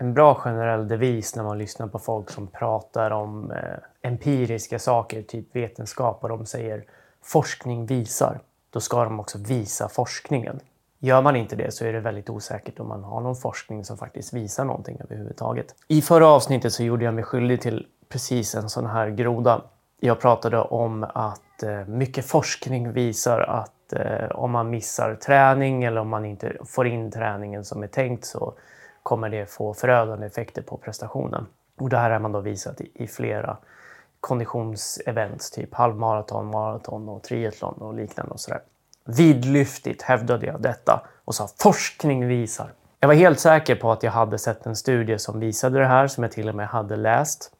en 0.00 0.14
bra 0.14 0.34
generell 0.34 0.88
devis 0.88 1.36
när 1.36 1.44
man 1.44 1.58
lyssnar 1.58 1.86
på 1.86 1.98
folk 1.98 2.30
som 2.30 2.46
pratar 2.46 3.10
om 3.10 3.50
eh, 3.50 3.58
empiriska 4.02 4.78
saker, 4.78 5.22
typ 5.22 5.56
vetenskap, 5.56 6.22
och 6.22 6.28
de 6.28 6.46
säger 6.46 6.84
forskning 7.24 7.86
visar. 7.86 8.40
Då 8.70 8.80
ska 8.80 9.04
de 9.04 9.20
också 9.20 9.38
visa 9.38 9.88
forskningen. 9.88 10.60
Gör 10.98 11.22
man 11.22 11.36
inte 11.36 11.56
det 11.56 11.74
så 11.74 11.84
är 11.84 11.92
det 11.92 12.00
väldigt 12.00 12.30
osäkert 12.30 12.80
om 12.80 12.88
man 12.88 13.04
har 13.04 13.20
någon 13.20 13.36
forskning 13.36 13.84
som 13.84 13.98
faktiskt 13.98 14.32
visar 14.32 14.64
någonting 14.64 15.00
överhuvudtaget. 15.00 15.74
I 15.88 16.02
förra 16.02 16.26
avsnittet 16.28 16.72
så 16.72 16.82
gjorde 16.82 17.04
jag 17.04 17.14
mig 17.14 17.24
skyldig 17.24 17.60
till 17.60 17.86
precis 18.08 18.54
en 18.54 18.68
sån 18.68 18.86
här 18.86 19.08
groda. 19.10 19.62
Jag 20.00 20.20
pratade 20.20 20.58
om 20.58 21.06
att 21.14 21.62
eh, 21.62 21.86
mycket 21.86 22.24
forskning 22.24 22.92
visar 22.92 23.40
att 23.40 23.92
eh, 23.92 24.30
om 24.30 24.50
man 24.50 24.70
missar 24.70 25.14
träning 25.14 25.84
eller 25.84 26.00
om 26.00 26.08
man 26.08 26.24
inte 26.24 26.56
får 26.64 26.86
in 26.86 27.10
träningen 27.10 27.64
som 27.64 27.82
är 27.82 27.86
tänkt 27.86 28.24
så 28.24 28.54
kommer 29.02 29.28
det 29.28 29.46
få 29.50 29.74
förödande 29.74 30.26
effekter 30.26 30.62
på 30.62 30.76
prestationen. 30.76 31.46
Och 31.78 31.88
det 31.88 31.98
här 31.98 32.10
har 32.10 32.18
man 32.18 32.32
då 32.32 32.40
visat 32.40 32.80
i, 32.80 32.90
i 32.94 33.06
flera 33.06 33.56
konditionsevents, 34.20 35.50
typ 35.50 35.74
halvmaraton, 35.74 36.46
maraton 36.46 37.08
och 37.08 37.22
triathlon 37.22 37.74
och 37.74 37.94
liknande 37.94 38.32
och 38.32 38.40
sådär. 38.40 38.60
Vidlyftigt 39.04 40.02
hävdade 40.02 40.46
jag 40.46 40.60
detta 40.60 41.06
och 41.24 41.34
sa 41.34 41.48
forskning 41.58 42.28
visar. 42.28 42.72
Jag 43.00 43.08
var 43.08 43.14
helt 43.14 43.40
säker 43.40 43.76
på 43.76 43.92
att 43.92 44.02
jag 44.02 44.12
hade 44.12 44.38
sett 44.38 44.66
en 44.66 44.76
studie 44.76 45.18
som 45.18 45.40
visade 45.40 45.78
det 45.78 45.86
här, 45.86 46.06
som 46.06 46.24
jag 46.24 46.32
till 46.32 46.48
och 46.48 46.54
med 46.54 46.68
hade 46.68 46.96
läst. 46.96 47.52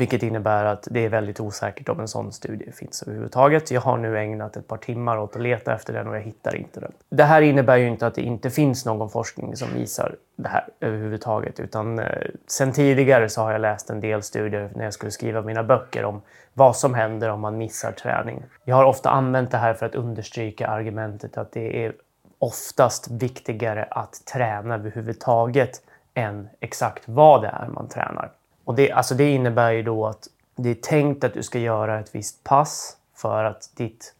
Vilket 0.00 0.22
innebär 0.22 0.64
att 0.64 0.88
det 0.90 1.04
är 1.04 1.08
väldigt 1.08 1.40
osäkert 1.40 1.88
om 1.88 2.00
en 2.00 2.08
sån 2.08 2.32
studie 2.32 2.72
finns 2.72 3.02
överhuvudtaget. 3.02 3.70
Jag 3.70 3.80
har 3.80 3.98
nu 3.98 4.18
ägnat 4.18 4.56
ett 4.56 4.68
par 4.68 4.76
timmar 4.76 5.18
åt 5.18 5.36
att 5.36 5.42
leta 5.42 5.74
efter 5.74 5.92
den 5.92 6.08
och 6.08 6.16
jag 6.16 6.20
hittar 6.20 6.56
inte 6.56 6.80
den. 6.80 6.92
Det 7.10 7.24
här 7.24 7.42
innebär 7.42 7.76
ju 7.76 7.88
inte 7.88 8.06
att 8.06 8.14
det 8.14 8.22
inte 8.22 8.50
finns 8.50 8.86
någon 8.86 9.10
forskning 9.10 9.56
som 9.56 9.68
visar 9.74 10.16
det 10.36 10.48
här 10.48 10.64
överhuvudtaget. 10.80 11.60
Utan 11.60 11.98
eh, 11.98 12.06
sen 12.46 12.72
tidigare 12.72 13.28
så 13.28 13.40
har 13.40 13.52
jag 13.52 13.60
läst 13.60 13.90
en 13.90 14.00
del 14.00 14.22
studier 14.22 14.70
när 14.74 14.84
jag 14.84 14.94
skulle 14.94 15.12
skriva 15.12 15.42
mina 15.42 15.62
böcker 15.62 16.04
om 16.04 16.22
vad 16.54 16.76
som 16.76 16.94
händer 16.94 17.28
om 17.28 17.40
man 17.40 17.58
missar 17.58 17.92
träning. 17.92 18.42
Jag 18.64 18.76
har 18.76 18.84
ofta 18.84 19.10
använt 19.10 19.50
det 19.50 19.58
här 19.58 19.74
för 19.74 19.86
att 19.86 19.94
understryka 19.94 20.68
argumentet 20.68 21.36
att 21.36 21.52
det 21.52 21.84
är 21.84 21.92
oftast 22.38 23.10
viktigare 23.10 23.84
att 23.90 24.24
träna 24.32 24.74
överhuvudtaget 24.74 25.82
än 26.14 26.48
exakt 26.60 27.02
vad 27.06 27.42
det 27.42 27.48
är 27.48 27.68
man 27.68 27.88
tränar. 27.88 28.30
Och 28.70 28.76
det, 28.76 28.92
alltså 28.92 29.14
det 29.14 29.30
innebär 29.30 29.70
ju 29.70 29.82
då 29.82 30.06
att 30.06 30.28
det 30.56 30.70
är 30.70 30.74
tänkt 30.74 31.24
att 31.24 31.34
du 31.34 31.42
ska 31.42 31.58
göra 31.58 32.00
ett 32.00 32.14
visst 32.14 32.44
pass 32.44 32.96
för 33.14 33.44
att 33.44 33.70
ditt 33.76 34.14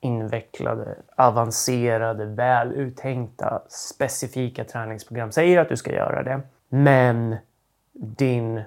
invecklade, 0.00 0.96
avancerade, 1.16 2.24
väl 2.24 2.72
uttänkta, 2.72 3.62
specifika 3.68 4.64
träningsprogram 4.64 5.32
säger 5.32 5.58
att 5.58 5.68
du 5.68 5.76
ska 5.76 5.92
göra 5.92 6.22
det. 6.22 6.40
Men 6.68 7.36
din 7.92 8.62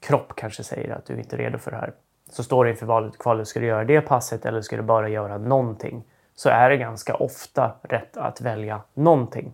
kropp 0.00 0.32
kanske 0.36 0.64
säger 0.64 0.94
att 0.94 1.06
du 1.06 1.18
inte 1.18 1.36
är 1.36 1.38
redo 1.38 1.58
för 1.58 1.70
det 1.70 1.76
här. 1.76 1.92
Så 2.30 2.44
står 2.44 2.64
du 2.64 2.70
inför 2.70 2.86
valet 2.86 3.18
kvalet, 3.18 3.48
ska 3.48 3.60
du 3.60 3.66
göra 3.66 3.84
det 3.84 4.00
passet 4.00 4.46
eller 4.46 4.60
ska 4.60 4.76
du 4.76 4.82
bara 4.82 5.08
göra 5.08 5.38
någonting? 5.38 6.04
Så 6.34 6.48
är 6.48 6.70
det 6.70 6.76
ganska 6.76 7.14
ofta 7.14 7.72
rätt 7.82 8.16
att 8.16 8.40
välja 8.40 8.80
någonting 8.94 9.52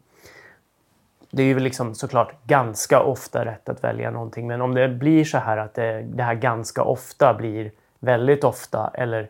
det 1.31 1.43
är 1.43 1.47
ju 1.47 1.59
liksom 1.59 1.95
såklart 1.95 2.45
ganska 2.47 3.03
ofta 3.03 3.45
rätt 3.45 3.69
att 3.69 3.85
välja 3.85 4.11
någonting. 4.11 4.47
Men 4.47 4.61
om 4.61 4.75
det 4.75 4.89
blir 4.89 5.25
så 5.25 5.39
här 5.39 5.57
att 5.57 5.75
det, 5.75 6.03
det 6.03 6.23
här 6.23 6.35
ganska 6.35 6.83
ofta 6.83 7.35
blir 7.35 7.71
väldigt 7.99 8.45
ofta 8.45 8.91
eller 8.95 9.29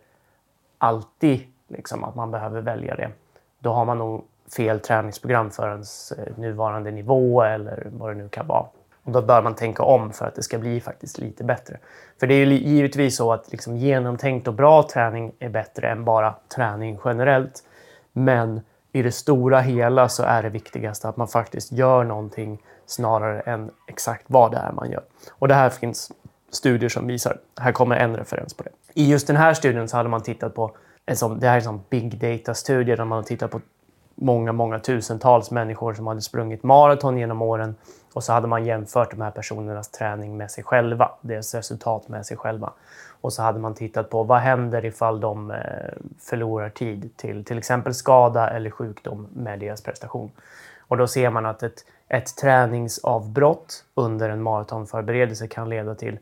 alltid 0.78 1.40
liksom 1.68 2.04
att 2.04 2.14
man 2.14 2.30
behöver 2.30 2.60
välja 2.60 2.94
det. 2.94 3.10
Då 3.58 3.72
har 3.72 3.84
man 3.84 3.98
nog 3.98 4.24
fel 4.56 4.80
träningsprogram 4.80 5.50
för 5.50 5.70
ens 5.70 6.12
eh, 6.12 6.36
nuvarande 6.36 6.90
nivå 6.90 7.42
eller 7.42 7.86
vad 7.90 8.10
det 8.10 8.14
nu 8.14 8.28
kan 8.28 8.46
vara. 8.46 8.66
Och 9.04 9.12
då 9.12 9.22
bör 9.22 9.42
man 9.42 9.54
tänka 9.54 9.82
om 9.82 10.12
för 10.12 10.26
att 10.26 10.34
det 10.34 10.42
ska 10.42 10.58
bli 10.58 10.80
faktiskt 10.80 11.18
lite 11.18 11.44
bättre. 11.44 11.78
För 12.20 12.26
det 12.26 12.34
är 12.34 12.46
ju 12.46 12.54
givetvis 12.54 13.16
så 13.16 13.32
att 13.32 13.52
liksom 13.52 13.76
genomtänkt 13.76 14.48
och 14.48 14.54
bra 14.54 14.82
träning 14.82 15.32
är 15.38 15.48
bättre 15.48 15.88
än 15.88 16.04
bara 16.04 16.34
träning 16.56 16.98
generellt. 17.04 17.64
Men 18.12 18.60
i 18.92 19.02
det 19.02 19.12
stora 19.12 19.60
hela 19.60 20.08
så 20.08 20.22
är 20.22 20.42
det 20.42 20.48
viktigaste 20.48 21.08
att 21.08 21.16
man 21.16 21.28
faktiskt 21.28 21.72
gör 21.72 22.04
någonting 22.04 22.62
snarare 22.86 23.40
än 23.40 23.70
exakt 23.86 24.24
vad 24.26 24.52
det 24.52 24.58
är 24.58 24.72
man 24.72 24.90
gör. 24.90 25.02
Och 25.32 25.48
det 25.48 25.54
här 25.54 25.70
finns 25.70 26.12
studier 26.50 26.88
som 26.88 27.06
visar. 27.06 27.38
Här 27.60 27.72
kommer 27.72 27.96
en 27.96 28.16
referens 28.16 28.54
på 28.54 28.62
det. 28.62 28.70
I 28.94 29.10
just 29.10 29.26
den 29.26 29.36
här 29.36 29.54
studien 29.54 29.88
så 29.88 29.96
hade 29.96 30.08
man 30.08 30.22
tittat 30.22 30.54
på, 30.54 30.76
det 31.04 31.48
här 31.48 31.56
är 31.56 31.68
en 31.68 31.80
big 31.90 32.18
data-studie 32.18 32.96
där 32.96 33.04
man 33.04 33.16
har 33.16 33.22
tittat 33.22 33.50
på 33.50 33.60
många, 34.14 34.52
många 34.52 34.78
tusentals 34.78 35.50
människor 35.50 35.94
som 35.94 36.06
hade 36.06 36.20
sprungit 36.20 36.62
maraton 36.62 37.18
genom 37.18 37.42
åren 37.42 37.74
och 38.12 38.24
så 38.24 38.32
hade 38.32 38.46
man 38.46 38.64
jämfört 38.64 39.10
de 39.10 39.20
här 39.20 39.30
personernas 39.30 39.88
träning 39.88 40.36
med 40.36 40.50
sig 40.50 40.64
själva, 40.64 41.10
deras 41.20 41.54
resultat 41.54 42.08
med 42.08 42.26
sig 42.26 42.36
själva. 42.36 42.72
Och 43.20 43.32
så 43.32 43.42
hade 43.42 43.58
man 43.58 43.74
tittat 43.74 44.10
på 44.10 44.22
vad 44.22 44.38
händer 44.38 44.84
ifall 44.84 45.20
de 45.20 45.50
eh, 45.50 45.56
förlorar 46.18 46.70
tid 46.70 47.10
till 47.16 47.44
till 47.44 47.58
exempel 47.58 47.94
skada 47.94 48.50
eller 48.50 48.70
sjukdom 48.70 49.26
med 49.32 49.58
deras 49.58 49.82
prestation. 49.82 50.30
Och 50.78 50.96
då 50.96 51.06
ser 51.06 51.30
man 51.30 51.46
att 51.46 51.62
ett, 51.62 51.84
ett 52.08 52.36
träningsavbrott 52.36 53.84
under 53.94 54.30
en 54.30 54.42
maratonförberedelse 54.42 55.48
kan 55.48 55.68
leda 55.68 55.94
till 55.94 56.18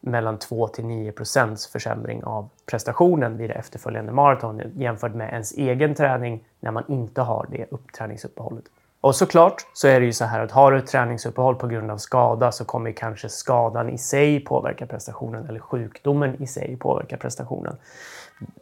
mellan 0.00 0.38
2 0.38 0.68
till 0.68 0.84
9 0.84 1.12
procents 1.12 1.66
försämring 1.66 2.24
av 2.24 2.48
prestationen 2.66 3.36
vid 3.36 3.50
det 3.50 3.54
efterföljande 3.54 4.12
maraton 4.12 4.62
jämfört 4.74 5.14
med 5.14 5.28
ens 5.28 5.52
egen 5.52 5.94
träning 5.94 6.44
när 6.60 6.70
man 6.70 6.84
inte 6.88 7.20
har 7.20 7.46
det 7.50 7.66
uppträningsuppehållet. 7.70 8.64
Och 9.00 9.16
såklart 9.16 9.66
så 9.72 9.88
är 9.88 10.00
det 10.00 10.06
ju 10.06 10.12
så 10.12 10.24
här 10.24 10.40
att 10.40 10.50
har 10.50 10.72
du 10.72 10.78
ett 10.78 10.86
träningsuppehåll 10.86 11.54
på 11.54 11.66
grund 11.66 11.90
av 11.90 11.96
skada 11.98 12.52
så 12.52 12.64
kommer 12.64 12.92
kanske 12.92 13.28
skadan 13.28 13.90
i 13.90 13.98
sig 13.98 14.40
påverka 14.40 14.86
prestationen 14.86 15.48
eller 15.48 15.60
sjukdomen 15.60 16.42
i 16.42 16.46
sig 16.46 16.76
påverka 16.76 17.16
prestationen. 17.16 17.76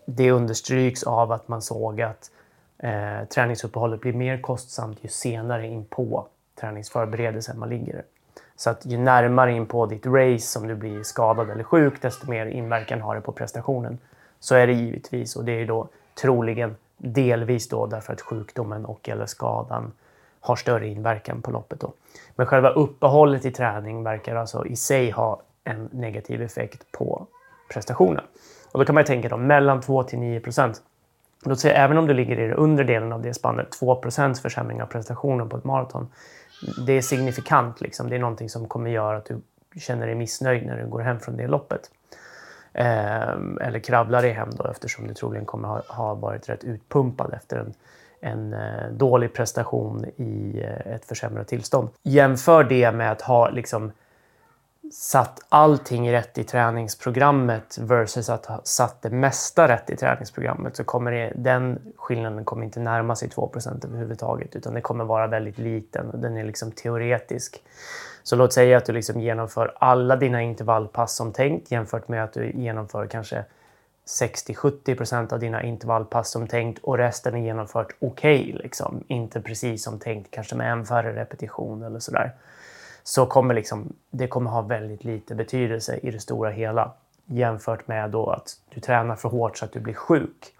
Det 0.06 0.30
understryks 0.30 1.02
av 1.02 1.32
att 1.32 1.48
man 1.48 1.62
såg 1.62 2.00
att 2.00 2.30
eh, 2.78 3.28
träningsuppehållet 3.34 4.00
blir 4.00 4.12
mer 4.12 4.40
kostsamt 4.40 4.98
ju 5.02 5.08
senare 5.08 5.66
in 5.66 5.84
på 5.84 6.26
träningsförberedelsen 6.60 7.58
man 7.58 7.68
ligger. 7.68 8.02
Så 8.56 8.70
att 8.70 8.86
ju 8.86 8.98
närmare 8.98 9.52
in 9.52 9.66
på 9.66 9.86
ditt 9.86 10.06
race 10.06 10.46
som 10.46 10.66
du 10.66 10.74
blir 10.74 11.02
skadad 11.02 11.50
eller 11.50 11.64
sjuk, 11.64 12.02
desto 12.02 12.30
mer 12.30 12.46
inverkan 12.46 13.00
har 13.00 13.14
det 13.14 13.20
på 13.20 13.32
prestationen. 13.32 13.98
Så 14.40 14.54
är 14.54 14.66
det 14.66 14.72
givetvis 14.72 15.36
och 15.36 15.44
det 15.44 15.52
är 15.52 15.66
då 15.66 15.88
troligen 16.22 16.76
delvis 16.98 17.68
då 17.68 17.86
därför 17.86 18.12
att 18.12 18.20
sjukdomen 18.20 18.84
och 18.84 19.08
eller 19.08 19.26
skadan 19.26 19.92
har 20.40 20.56
större 20.56 20.88
inverkan 20.88 21.42
på 21.42 21.50
loppet. 21.50 21.80
Då. 21.80 21.92
Men 22.34 22.46
själva 22.46 22.70
uppehållet 22.70 23.44
i 23.44 23.50
träning 23.50 24.02
verkar 24.02 24.36
alltså 24.36 24.66
i 24.66 24.76
sig 24.76 25.10
ha 25.10 25.42
en 25.64 25.88
negativ 25.92 26.42
effekt 26.42 26.92
på 26.92 27.26
prestationen. 27.72 28.24
Och 28.72 28.78
då 28.78 28.84
kan 28.84 28.94
man 28.94 29.02
ju 29.02 29.06
tänka 29.06 29.28
då 29.28 29.36
mellan 29.36 29.80
2 29.80 30.02
till 30.02 30.18
9 30.18 30.40
procent. 30.40 30.82
Låt 31.44 31.60
säga 31.60 31.74
även 31.74 31.98
om 31.98 32.06
du 32.06 32.14
ligger 32.14 32.40
i 32.40 32.48
den 32.48 32.56
undre 32.56 32.84
delen 32.84 33.12
av 33.12 33.22
det 33.22 33.34
spannet, 33.34 33.72
2 33.72 33.96
procents 33.96 34.40
försämring 34.40 34.82
av 34.82 34.86
prestationen 34.86 35.48
på 35.48 35.56
ett 35.56 35.64
maraton. 35.64 36.08
Det 36.86 36.92
är 36.92 37.02
signifikant. 37.02 37.80
Liksom. 37.80 38.08
Det 38.08 38.14
är 38.14 38.18
någonting 38.18 38.48
som 38.48 38.68
kommer 38.68 38.90
göra 38.90 39.16
att 39.16 39.24
du 39.24 39.40
känner 39.80 40.06
dig 40.06 40.14
missnöjd 40.14 40.66
när 40.66 40.76
du 40.76 40.86
går 40.86 41.00
hem 41.00 41.20
från 41.20 41.36
det 41.36 41.46
loppet. 41.46 41.90
Eh, 42.76 43.30
eller 43.60 43.78
kravlar 43.78 44.22
dig 44.22 44.32
hem 44.32 44.50
då 44.50 44.64
eftersom 44.64 45.06
du 45.06 45.14
troligen 45.14 45.46
kommer 45.46 45.68
ha, 45.68 45.82
ha 45.88 46.14
varit 46.14 46.48
rätt 46.48 46.64
utpumpad 46.64 47.34
efter 47.34 47.56
en 47.56 47.74
en 48.20 48.52
eh, 48.52 48.90
dålig 48.92 49.34
prestation 49.34 50.04
i 50.16 50.60
eh, 50.64 50.94
ett 50.94 51.04
försämrat 51.04 51.48
tillstånd. 51.48 51.88
Jämför 52.02 52.64
det 52.64 52.92
med 52.92 53.12
att 53.12 53.22
ha 53.22 53.50
liksom 53.50 53.92
satt 54.92 55.40
allting 55.48 56.12
rätt 56.12 56.38
i 56.38 56.44
träningsprogrammet 56.44 57.78
versus 57.80 58.28
att 58.28 58.46
ha 58.46 58.60
satt 58.64 59.02
det 59.02 59.10
mesta 59.10 59.68
rätt 59.68 59.90
i 59.90 59.96
träningsprogrammet 59.96 60.76
så 60.76 60.84
kommer 60.84 61.12
det, 61.12 61.32
den 61.36 61.78
skillnaden 61.96 62.44
kommer 62.44 62.64
inte 62.64 62.80
närma 62.80 63.16
sig 63.16 63.28
2% 63.28 63.86
överhuvudtaget 63.86 64.56
utan 64.56 64.74
det 64.74 64.80
kommer 64.80 65.04
vara 65.04 65.26
väldigt 65.26 65.58
liten 65.58 66.10
och 66.10 66.18
den 66.18 66.36
är 66.36 66.44
liksom 66.44 66.72
teoretisk. 66.72 67.62
Så 68.22 68.36
låt 68.36 68.52
säga 68.52 68.76
att 68.76 68.84
du 68.84 68.92
liksom 68.92 69.20
genomför 69.20 69.74
alla 69.78 70.16
dina 70.16 70.42
intervallpass 70.42 71.16
som 71.16 71.32
tänkt 71.32 71.70
jämfört 71.70 72.08
med 72.08 72.24
att 72.24 72.32
du 72.32 72.50
genomför 72.50 73.06
kanske 73.06 73.44
60-70% 74.06 75.32
av 75.32 75.40
dina 75.40 75.62
intervallpass 75.62 76.30
som 76.30 76.46
tänkt 76.46 76.84
och 76.84 76.98
resten 76.98 77.34
är 77.34 77.38
genomfört 77.38 77.94
okej. 77.98 78.40
Okay, 78.40 78.62
liksom. 78.62 79.04
Inte 79.08 79.40
precis 79.40 79.84
som 79.84 79.98
tänkt, 79.98 80.30
kanske 80.30 80.54
med 80.54 80.72
en 80.72 80.86
färre 80.86 81.20
repetition 81.20 81.82
eller 81.82 81.98
sådär. 81.98 82.32
Så 83.08 83.26
kommer 83.26 83.54
liksom, 83.54 83.92
det 84.10 84.28
kommer 84.28 84.50
ha 84.50 84.62
väldigt 84.62 85.04
lite 85.04 85.34
betydelse 85.34 85.96
i 85.96 86.10
det 86.10 86.20
stora 86.20 86.50
hela 86.50 86.92
jämfört 87.24 87.88
med 87.88 88.10
då 88.10 88.30
att 88.30 88.50
du 88.74 88.80
tränar 88.80 89.16
för 89.16 89.28
hårt 89.28 89.58
så 89.58 89.64
att 89.64 89.72
du 89.72 89.80
blir 89.80 89.94
sjuk 89.94 90.54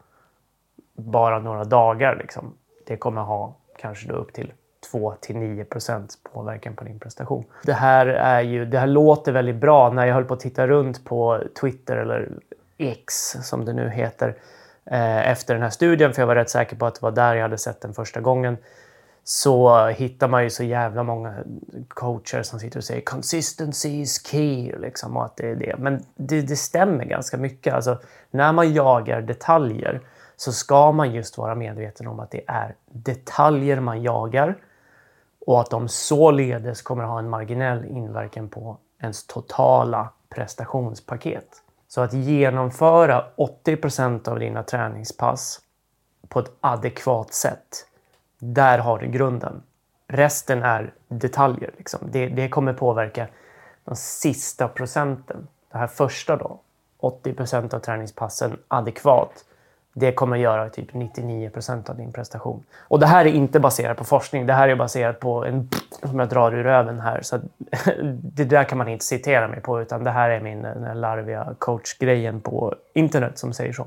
bara 0.97 1.39
några 1.39 1.65
dagar. 1.65 2.17
Liksom. 2.17 2.55
Det 2.87 2.97
kommer 2.97 3.23
ha 3.23 3.55
kanske 3.79 4.09
då 4.09 4.15
upp 4.15 4.33
till 4.33 4.53
2 4.91 5.15
till 5.21 5.37
9 5.37 5.65
procents 5.65 6.19
påverkan 6.23 6.77
på 6.77 6.85
din 6.85 6.99
prestation. 6.99 7.45
Det 7.63 7.73
här, 7.73 8.07
är 8.07 8.41
ju, 8.41 8.65
det 8.65 8.79
här 8.79 8.87
låter 8.87 9.33
väldigt 9.33 9.57
bra. 9.57 9.91
När 9.91 10.07
jag 10.07 10.15
höll 10.15 10.25
på 10.25 10.35
att 10.35 10.41
titta 10.41 10.67
runt 10.67 11.05
på 11.05 11.43
Twitter 11.61 11.97
eller 11.97 12.33
X 12.79 13.37
som 13.43 13.65
det 13.65 13.73
nu 13.73 13.89
heter 13.89 14.37
eh, 14.85 15.31
efter 15.31 15.55
den 15.55 15.63
här 15.63 15.71
studien, 15.71 16.13
för 16.13 16.23
jag 16.23 16.27
var 16.27 16.35
rätt 16.35 16.51
säker 16.51 16.77
på 16.77 16.87
att 16.87 16.95
det 16.95 17.03
var 17.03 17.11
där 17.11 17.35
jag 17.35 17.43
hade 17.43 17.59
sett 17.59 17.81
den 17.81 17.95
första 17.95 18.21
gången, 18.21 18.57
så 19.29 19.87
hittar 19.87 20.29
man 20.29 20.45
ju 20.45 20.51
så 20.51 20.65
jävla 20.65 21.03
många 21.03 21.35
coacher 21.89 22.43
som 22.43 22.61
sitter 22.61 22.79
och 22.79 22.85
säger 22.85 23.01
consistency 23.01 23.89
is 23.89 24.27
key 24.27 24.73
liksom, 24.79 25.17
och 25.17 25.25
att 25.25 25.37
det 25.37 25.51
är 25.51 25.57
det. 25.57 25.75
Men 25.79 26.05
det, 26.17 26.43
det 26.43 26.57
stämmer 26.57 27.05
ganska 27.05 27.37
mycket. 27.37 27.75
Alltså, 27.75 27.99
när 28.31 28.53
man 28.53 28.75
jagar 28.75 29.23
detaljer 29.23 30.01
så 30.37 30.53
ska 30.53 30.93
man 30.93 31.15
just 31.15 31.39
vara 31.39 31.55
medveten 31.55 32.07
om 32.07 32.21
att 32.21 32.31
det 32.31 32.45
är 32.47 32.75
detaljer 32.87 33.81
man 33.81 34.03
jagar 34.03 34.57
och 35.47 35.61
att 35.61 35.71
de 35.71 35.89
således 35.89 36.83
kommer 36.83 37.05
ha 37.05 37.19
en 37.19 37.31
marginell 37.31 37.85
inverkan 37.85 38.49
på 38.49 38.79
ens 39.03 39.27
totala 39.27 40.09
prestationspaket. 40.29 41.63
Så 41.89 42.01
att 42.01 42.13
genomföra 42.13 43.25
80% 43.37 44.29
av 44.29 44.39
dina 44.39 44.63
träningspass 44.63 45.61
på 46.29 46.39
ett 46.41 46.53
adekvat 46.61 47.33
sätt, 47.33 47.87
där 48.39 48.79
har 48.79 48.99
du 48.99 49.07
grunden. 49.07 49.63
Resten 50.09 50.63
är 50.63 50.93
detaljer. 51.09 51.71
Liksom. 51.77 52.01
Det, 52.13 52.29
det 52.29 52.49
kommer 52.49 52.73
påverka 52.73 53.27
de 53.85 53.97
sista 53.97 54.69
procenten. 54.69 55.49
Det 55.73 55.79
här 55.79 55.87
första 55.87 56.37
då, 56.37 56.61
80 56.99 57.33
procent 57.33 57.75
av 57.75 57.79
träningspassen 57.79 58.57
adekvat 58.69 59.45
det 59.99 60.13
kommer 60.13 60.37
göra 60.37 60.69
typ 60.69 60.95
99 60.95 61.51
procent 61.51 61.91
av 61.91 61.97
din 61.97 62.13
prestation. 62.13 62.65
Och 62.79 63.01
det 63.01 63.07
här 63.07 63.25
är 63.25 63.31
inte 63.31 63.61
baserat 63.61 63.97
på 63.97 64.05
forskning. 64.05 64.47
Det 64.47 64.53
här 64.53 64.69
är 64.69 64.77
baserat 64.77 65.21
på 65.21 65.45
en 65.45 65.69
som 66.03 66.19
jag 66.19 66.29
drar 66.29 66.55
ur 66.55 66.65
röven 66.65 67.01
här. 67.01 67.23
Så 67.23 67.41
det 68.23 68.45
där 68.45 68.65
kan 68.65 68.79
man 68.79 68.89
inte 68.89 69.05
citera 69.05 69.49
mig 69.49 69.61
på, 69.61 69.83
utan 69.83 70.05
det 70.05 70.11
här 70.11 70.31
är 70.31 70.41
min 70.41 70.63
den 70.63 71.01
larviga 71.01 71.55
coachgrejen 71.59 72.41
på 72.41 72.75
internet 72.93 73.39
som 73.39 73.53
säger 73.53 73.73
så. 73.73 73.87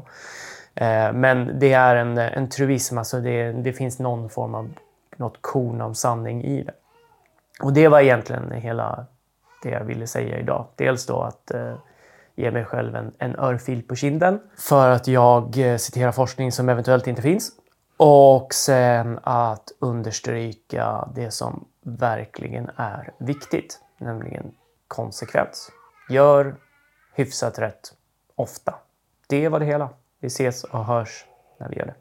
Eh, 0.80 1.14
men 1.14 1.60
det 1.60 1.74
är 1.74 1.96
en, 1.96 2.18
en 2.18 2.50
truism, 2.50 2.98
alltså 2.98 3.20
det, 3.20 3.52
det 3.52 3.74
finns 3.74 4.00
någon 4.00 4.30
form 4.30 4.56
av 4.56 4.70
något 5.18 5.38
korn 5.42 5.82
av 5.82 5.94
sanning 5.94 6.44
i 6.44 6.64
det. 6.64 6.74
Och 7.62 7.74
det 7.74 7.88
var 7.88 8.00
egentligen 8.00 8.52
hela 8.52 9.06
det 9.64 9.70
jag 9.70 9.84
ville 9.84 10.08
säga 10.08 10.40
idag. 10.40 10.68
Dels 10.76 11.06
då 11.06 11.22
att 11.22 11.52
eh, 11.52 11.74
ge 12.36 12.52
mig 12.52 12.66
själv 12.66 12.96
en, 12.96 13.12
en 13.18 13.36
örfil 13.36 13.84
på 13.84 13.96
kinden 13.96 14.40
för 14.58 14.90
att 14.90 15.08
jag 15.08 15.58
eh, 15.58 15.78
citerar 15.78 16.12
forskning 16.12 16.52
som 16.52 16.70
eventuellt 16.70 17.08
inte 17.08 17.22
finns. 17.22 17.52
Och 17.98 18.54
sen 18.54 19.20
att 19.24 19.72
understryka 19.80 21.10
det 21.16 21.32
som 21.32 21.66
verkligen 21.82 22.70
är 22.76 23.12
viktigt, 23.18 23.80
nämligen 23.98 24.52
konsekvens. 24.88 25.72
Gör 26.10 26.56
hyfsat 27.16 27.60
rätt 27.60 27.94
ofta. 28.36 28.76
Det 29.28 29.50
var 29.50 29.60
det 29.60 29.66
hela. 29.66 29.90
Vi 30.20 30.28
ses 30.28 30.64
och 30.64 30.86
hörs 30.86 31.26
när 31.60 31.70
vi 31.70 31.76
gör 31.76 31.86
det. 31.86 31.96